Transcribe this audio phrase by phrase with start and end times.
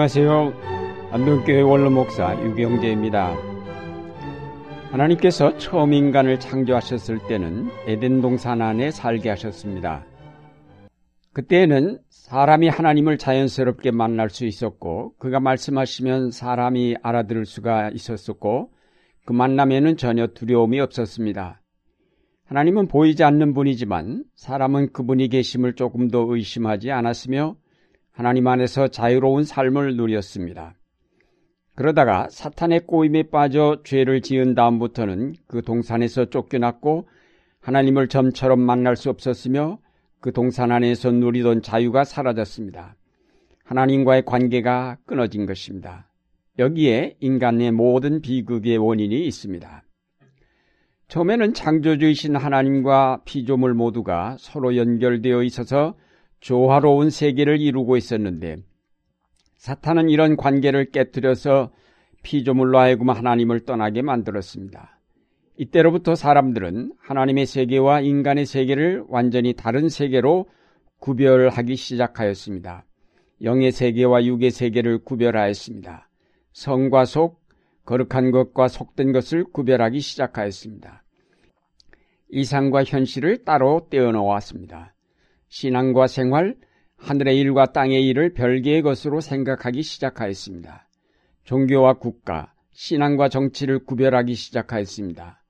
[0.00, 1.10] 안녕하세요.
[1.12, 3.36] 안동교회 원로 목사 유경재입니다.
[4.90, 10.06] 하나님께서 처음 인간을 창조하셨을 때는 에덴 동산 안에 살게 하셨습니다.
[11.34, 18.70] 그때에는 사람이 하나님을 자연스럽게 만날 수 있었고 그가 말씀하시면 사람이 알아들을 수가 있었었고
[19.26, 21.60] 그 만남에는 전혀 두려움이 없었습니다.
[22.46, 27.56] 하나님은 보이지 않는 분이지만 사람은 그분이 계심을 조금 더 의심하지 않았으며
[28.12, 30.74] 하나님 안에서 자유로운 삶을 누렸습니다.
[31.74, 37.08] 그러다가 사탄의 꼬임에 빠져 죄를 지은 다음부터는 그 동산에서 쫓겨났고
[37.60, 39.78] 하나님을 점처럼 만날 수 없었으며
[40.20, 42.96] 그 동산 안에서 누리던 자유가 사라졌습니다.
[43.64, 46.10] 하나님과의 관계가 끊어진 것입니다.
[46.58, 49.82] 여기에 인간의 모든 비극의 원인이 있습니다.
[51.08, 55.94] 처음에는 창조주이신 하나님과 피조물 모두가 서로 연결되어 있어서
[56.40, 58.56] 조화로운 세계를 이루고 있었는데
[59.56, 61.70] 사탄은 이런 관계를 깨뜨려서
[62.22, 64.98] 피조물로 하여금 하나님을 떠나게 만들었습니다.
[65.56, 70.48] 이때로부터 사람들은 하나님의 세계와 인간의 세계를 완전히 다른 세계로
[70.98, 72.84] 구별하기 시작하였습니다.
[73.42, 76.08] 영의 세계와 육의 세계를 구별하였습니다.
[76.52, 77.40] 성과 속,
[77.84, 81.02] 거룩한 것과 속된 것을 구별하기 시작하였습니다.
[82.30, 84.94] 이상과 현실을 따로 떼어놓았습니다.
[85.50, 86.56] 신앙과 생활,
[86.96, 90.88] 하늘의 일과 땅의 일을 별개의 것으로 생각하기 시작하였습니다.
[91.44, 95.42] 종교와 국가, 신앙과 정치를 구별하기 시작하였습니다.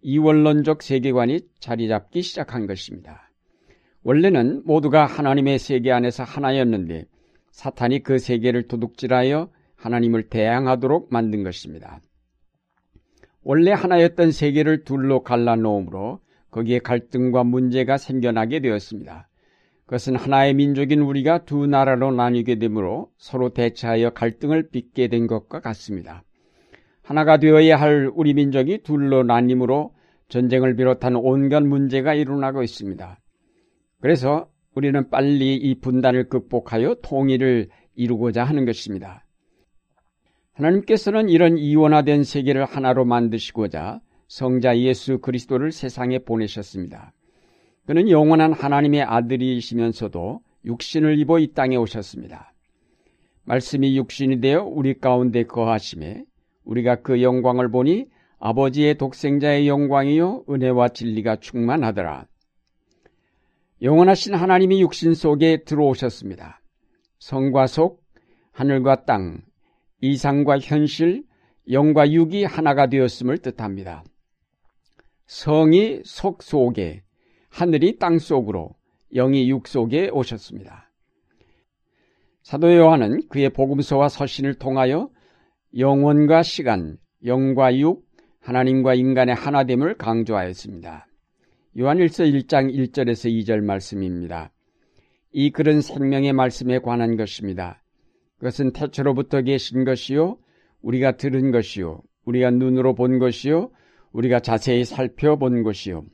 [0.00, 3.30] 이원론적 세계관이 자리 잡기 시작한 것입니다.
[4.02, 7.06] 원래는 모두가 하나님의 세계 안에서 하나였는데
[7.50, 12.00] 사탄이 그 세계를 도둑질하여 하나님을 대항하도록 만든 것입니다.
[13.42, 16.20] 원래 하나였던 세계를 둘로 갈라놓음으로
[16.50, 19.27] 거기에 갈등과 문제가 생겨나게 되었습니다.
[19.88, 26.24] 그것은 하나의 민족인 우리가 두 나라로 나뉘게 되므로 서로 대처하여 갈등을 빚게 된 것과 같습니다.
[27.02, 29.94] 하나가 되어야 할 우리 민족이 둘로 나뉘므로
[30.28, 33.18] 전쟁을 비롯한 온갖 문제가 일어나고 있습니다.
[34.02, 39.24] 그래서 우리는 빨리 이 분단을 극복하여 통일을 이루고자 하는 것입니다.
[40.52, 47.14] 하나님께서는 이런 이원화된 세계를 하나로 만드시고자 성자 예수 그리스도를 세상에 보내셨습니다.
[47.88, 52.52] 그는 영원한 하나님의 아들이시면서도 육신을 입어 이 땅에 오셨습니다.
[53.44, 56.22] 말씀이 육신이 되어 우리 가운데 거하심에
[56.64, 58.04] 우리가 그 영광을 보니
[58.40, 62.26] 아버지의 독생자의 영광이요 은혜와 진리가 충만하더라.
[63.80, 66.60] 영원하신 하나님이 육신 속에 들어오셨습니다.
[67.18, 68.02] 성과 속,
[68.52, 69.40] 하늘과 땅,
[70.02, 71.24] 이상과 현실,
[71.70, 74.04] 영과 육이 하나가 되었음을 뜻합니다.
[75.26, 77.00] 성이 속 속에,
[77.48, 78.74] 하늘이 땅 속으로
[79.14, 80.90] 영이 육 속에 오셨습니다.
[82.42, 85.10] 사도 요한은 그의 복음서와 서신을 통하여
[85.76, 88.06] 영원과 시간, 영과 육,
[88.40, 91.06] 하나님과 인간의 하나됨을 강조하였습니다.
[91.78, 94.52] 요한일서 1장 1절에서 2절 말씀입니다.
[95.32, 97.82] 이 글은 생명의 말씀에 관한 것입니다.
[98.38, 100.38] 그것은 태초로부터 계신 것이요,
[100.80, 103.70] 우리가 들은 것이요, 우리가 눈으로 본 것이요,
[104.12, 106.04] 우리가 자세히 살펴본 것이요,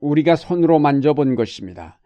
[0.00, 1.98] 우리가 손으로 만져본 것입니다.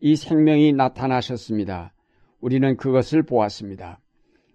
[0.00, 1.92] 이 생명이 나타나셨습니다.
[2.40, 4.00] 우리는 그것을 보았습니다.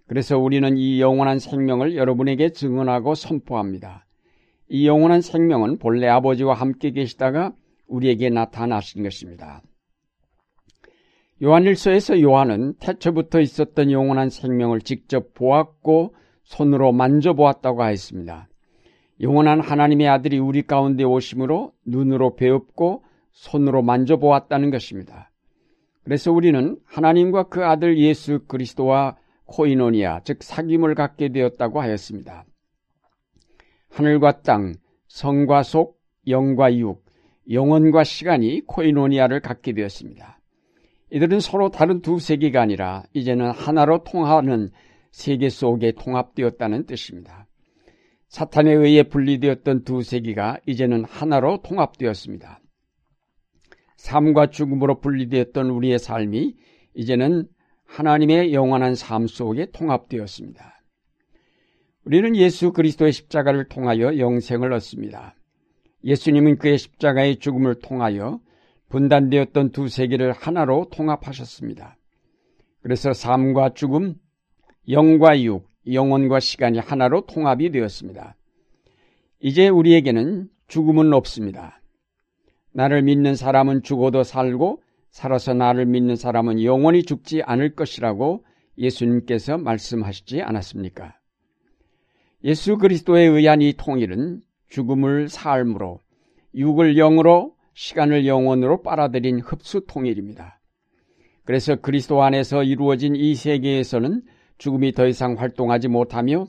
[0.08, 4.06] 그래서 우리는 이 영원한 생명을 여러분에게 증언하고 선포합니다.
[4.68, 7.54] 이 영원한 생명은 본래 아버지와 함께 계시다가
[7.88, 9.62] 우리에게 나타나신 것입니다.
[11.44, 16.14] 요한일서에서 요한은 태초부터 있었던 영원한 생명을 직접 보았고
[16.44, 18.48] 손으로 만져보았다고 하였습니다.
[19.22, 25.32] 영원한 하나님의 아들이 우리 가운데 오심으로 눈으로 배웁고 손으로 만져보았다는 것입니다.
[26.04, 32.46] 그래서 우리는 하나님과 그 아들 예수 그리스도와 코이노니아, 즉 사귐을 갖게 되었다고 하였습니다.
[33.90, 34.74] 하늘과 땅,
[35.08, 37.06] 성과 속, 영과 육,
[37.52, 40.40] 영혼과 시간이 코이노니아를 갖게 되었습니다.
[41.12, 44.72] 이들은 서로 다른 두 세계가 아니라 이제는 하나로 통하는
[45.12, 47.48] 세계 속에 통합되었다는 뜻입니다.
[48.32, 52.62] 사탄에 의해 분리되었던 두 세계가 이제는 하나로 통합되었습니다.
[53.98, 56.56] 삶과 죽음으로 분리되었던 우리의 삶이
[56.96, 57.50] 이제는
[57.86, 60.82] 하나님의 영원한 삶 속에 통합되었습니다.
[62.06, 65.36] 우리는 예수 그리스도의 십자가를 통하여 영생을 얻습니다.
[66.06, 68.40] 예수님은 그의 십자가의 죽음을 통하여
[68.88, 71.98] 분단되었던 두 세계를 하나로 통합하셨습니다.
[72.82, 74.16] 그래서 삶과 죽음,
[74.88, 78.36] 영과 육, 영혼과 시간이 하나로 통합이 되었습니다.
[79.40, 81.82] 이제 우리에게는 죽음은 없습니다.
[82.74, 88.46] 나를 믿는 사람은 죽어도 살고 살아서 나를 믿는 사람은 영원히 죽지 않을 것이라고
[88.78, 91.18] 예수님께서 말씀하시지 않았습니까?
[92.44, 96.00] 예수 그리스도에 의한 이 통일은 죽음을 삶으로,
[96.56, 100.60] 육을 영으로, 시간을 영원으로 빨아들인 흡수 통일입니다.
[101.44, 104.22] 그래서 그리스도 안에서 이루어진 이 세계에서는
[104.62, 106.46] 죽음이 더 이상 활동하지 못하며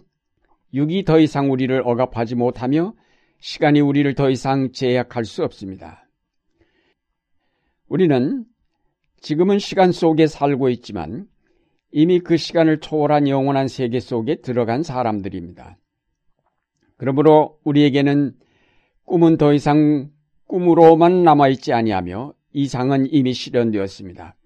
[0.74, 2.92] 육이 더 이상 우리를 억압하지 못하며
[3.40, 6.06] 시간이 우리를 더 이상 제약할 수 없습니다.
[7.88, 8.44] 우리는
[9.22, 11.26] 지금은 시간 속에 살고 있지만
[11.90, 15.78] 이미 그 시간을 초월한 영원한 세계 속에 들어간 사람들입니다.
[16.98, 18.34] 그러므로 우리에게는
[19.04, 20.10] 꿈은 더 이상
[20.48, 24.36] 꿈으로만 남아있지 아니하며 이상은 이미 실현되었습니다.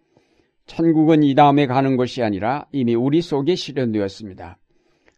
[0.66, 4.58] 천국은 이 다음에 가는 것이 아니라 이미 우리 속에 실현되었습니다.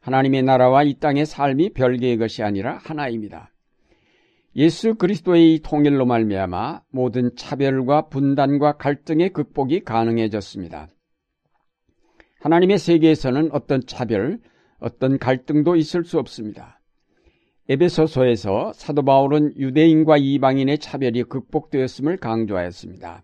[0.00, 3.52] 하나님의 나라와 이 땅의 삶이 별개의 것이 아니라 하나입니다.
[4.56, 10.88] 예수 그리스도의 이 통일로 말미암아 모든 차별과 분단과 갈등의 극복이 가능해졌습니다.
[12.40, 14.38] 하나님의 세계에서는 어떤 차별,
[14.80, 16.80] 어떤 갈등도 있을 수 없습니다.
[17.68, 23.22] 에베소서에서 사도 바울은 유대인과 이방인의 차별이 극복되었음을 강조하였습니다.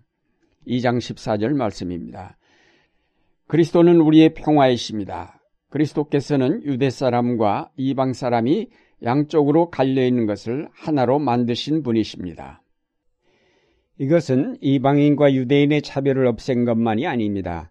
[0.67, 2.37] 2장 14절 말씀입니다.
[3.47, 5.41] 그리스도는 우리의 평화이십니다.
[5.71, 8.69] 그리스도께서는 유대 사람과 이방 사람이
[9.03, 12.63] 양쪽으로 갈려 있는 것을 하나로 만드신 분이십니다.
[13.99, 17.71] 이것은 이방인과 유대인의 차별을 없앤 것만이 아닙니다.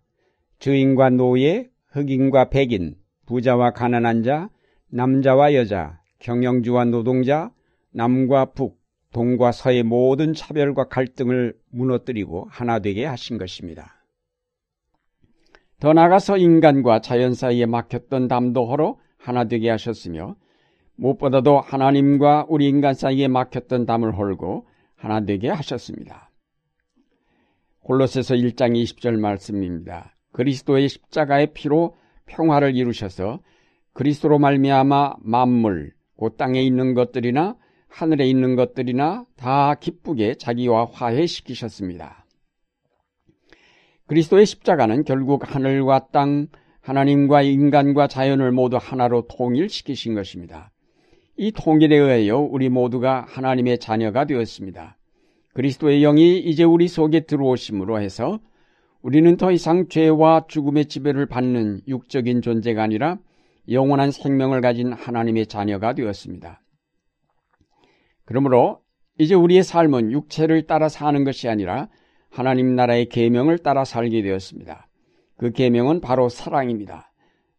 [0.60, 2.96] 주인과 노예, 흑인과 백인,
[3.26, 4.50] 부자와 가난한 자,
[4.90, 7.52] 남자와 여자, 경영주와 노동자,
[7.92, 8.80] 남과 북,
[9.14, 14.04] 동과 서의 모든 차별과 갈등을 무너뜨리고 하나 되게 하신 것입니다.
[15.80, 20.36] 더 나아가서 인간과 자연 사이에 막혔던 담도 허로 하나 되게 하셨으며
[20.96, 26.32] 무엇보다도 하나님과 우리 인간 사이에 막혔던 담을 헐고 하나 되게 하셨습니다.
[27.88, 30.16] 홀로새서 1장 20절 말씀입니다.
[30.32, 31.96] 그리스도의 십자가의 피로
[32.26, 33.42] 평화를 이루셔서
[33.94, 37.56] 그리스도로 말미암아 만물 곧 땅에 있는 것들이나
[37.94, 42.26] 하늘에 있는 것들이나 다 기쁘게 자기와 화해시키셨습니다.
[44.08, 46.48] 그리스도의 십자가는 결국 하늘과 땅,
[46.82, 50.72] 하나님과 인간과 자연을 모두 하나로 통일시키신 것입니다.
[51.38, 54.98] 이 통일에 의하여 우리 모두가 하나님의 자녀가 되었습니다.
[55.54, 58.40] 그리스도의 영이 이제 우리 속에 들어오심으로 해서
[59.04, 63.20] 우리는 더 이상 죄와 죽음의 지배를 받는 육적인 존재가 아니라
[63.70, 66.63] 영원한 생명을 가진 하나님의 자녀가 되었습니다.
[68.26, 68.82] 그러므로
[69.20, 71.90] 이제 우리의 삶은 육체를 따라 사는 것이 아니라
[72.30, 74.88] 하나님 나라의 계명을 따라 살게 되었습니다.
[75.38, 77.12] 그 계명은 바로 사랑입니다.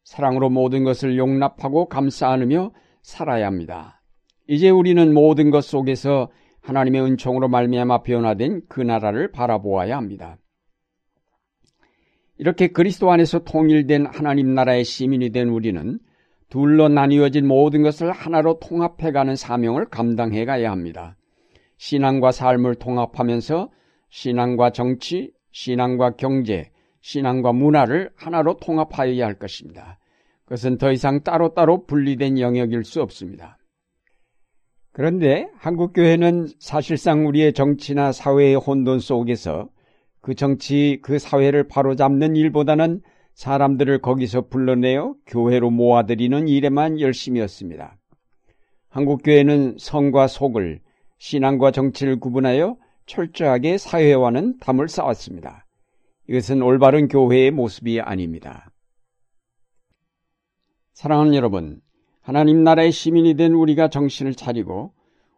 [0.03, 2.73] 사랑으로 모든 것을 용납하고 감싸 안으며
[3.03, 4.03] 살아야 합니다.
[4.49, 6.31] 이제 우리는 모든 것 속에서
[6.61, 10.39] 하나님의 은총으로 말미암아 변화된 그 나라를 바라보아야 합니다.
[12.37, 15.99] 이렇게 그리스도 안에서 통일된 하나님 나라의 시민이 된 우리는
[16.55, 21.17] 둘로 나뉘어진 모든 것을 하나로 통합해가는 사명을 감당해 가야 합니다.
[21.79, 23.71] 신앙과 삶을 통합하면서
[24.09, 26.71] 신앙과 정치, 신앙과 경제,
[27.01, 29.99] 신앙과 문화를 하나로 통합하여야 할 것입니다.
[30.45, 33.59] 그것은 더 이상 따로따로 분리된 영역일 수 없습니다.
[34.93, 39.71] 그런데 한국교회는 사실상 우리의 정치나 사회의 혼돈 속에서
[40.21, 43.01] 그 정치, 그 사회를 바로잡는 일보다는
[43.35, 47.97] 사람들을 거기서 불러내어 교회로 모아들이는 일에만 열심이었습니다.
[48.89, 50.81] 한국교회는 성과 속을,
[51.19, 52.77] 신앙과 정치를 구분하여
[53.07, 55.67] 철저하게 사회와는 담을 쌓았습니다.
[56.29, 58.71] 이것은 올바른 교회의 모습이 아닙니다.
[60.93, 61.81] 사랑하는 여러분,
[62.21, 64.95] 하나님 나라의 시민이 된 우리가 정신을 차리고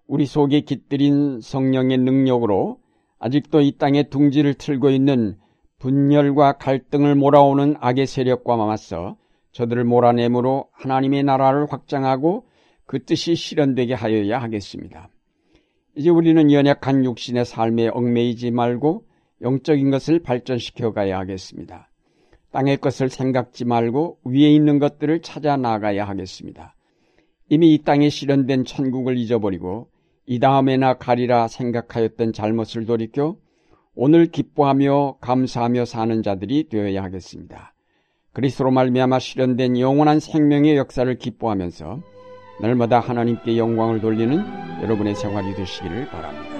[0.06, 2.78] 우리 속에 깃들인 성령의 능력으로
[3.18, 5.38] 아직도 이 땅에 둥지를 틀고 있는
[5.78, 9.16] 분열과 갈등을 몰아오는 악의 세력과 맞서
[9.52, 12.46] 저들을 몰아내므로 하나님의 나라를 확장하고
[12.86, 15.08] 그 뜻이 실현되게 하여야 하겠습니다.
[15.94, 19.04] 이제 우리는 연약한 육신의 삶에 얽매이지 말고
[19.42, 21.90] 영적인 것을 발전시켜 가야 하겠습니다.
[22.52, 26.74] 땅의 것을 생각지 말고 위에 있는 것들을 찾아 나가야 하겠습니다.
[27.48, 29.88] 이미 이 땅에 실현된 천국을 잊어버리고
[30.26, 33.36] 이 다음에나 가리라 생각하였던 잘못을 돌이켜
[33.98, 37.72] 오늘 기뻐하며 감사하며 사는 자들이 되어야 하겠습니다.
[38.34, 42.02] 그리스도로 말미암아 실현된 영원한 생명의 역사를 기뻐하면서
[42.60, 44.38] 날마다 하나님께 영광을 돌리는
[44.82, 46.56] 여러분의 생활이 되시기를 바랍니다.